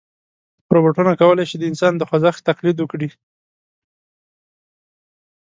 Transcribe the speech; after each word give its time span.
روبوټونه 0.75 1.11
کولی 1.21 1.45
شي 1.49 1.55
د 1.59 1.63
انسان 1.71 1.93
د 1.97 2.01
خوځښت 2.09 2.41
تقلید 2.49 2.77
وکړي. 2.79 3.09